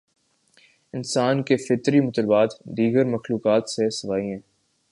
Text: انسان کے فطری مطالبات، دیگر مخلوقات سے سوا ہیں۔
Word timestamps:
انسان 0.93 1.43
کے 1.43 1.57
فطری 1.57 1.99
مطالبات، 2.01 2.49
دیگر 2.77 3.05
مخلوقات 3.05 3.69
سے 3.69 3.89
سوا 3.89 4.17
ہیں۔ 4.17 4.39